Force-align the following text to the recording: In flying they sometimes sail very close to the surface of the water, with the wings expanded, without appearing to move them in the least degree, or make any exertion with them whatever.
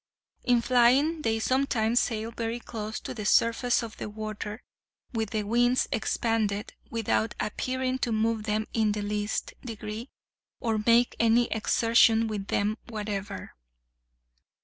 In 0.43 0.63
flying 0.63 1.21
they 1.21 1.37
sometimes 1.37 1.99
sail 1.99 2.31
very 2.31 2.59
close 2.59 2.99
to 3.01 3.13
the 3.13 3.23
surface 3.23 3.83
of 3.83 3.97
the 3.97 4.09
water, 4.09 4.63
with 5.13 5.29
the 5.29 5.43
wings 5.43 5.87
expanded, 5.91 6.73
without 6.89 7.35
appearing 7.39 7.99
to 7.99 8.11
move 8.11 8.45
them 8.45 8.65
in 8.73 8.93
the 8.93 9.03
least 9.03 9.53
degree, 9.63 10.09
or 10.59 10.79
make 10.83 11.15
any 11.19 11.45
exertion 11.51 12.27
with 12.27 12.47
them 12.47 12.79
whatever. 12.89 13.51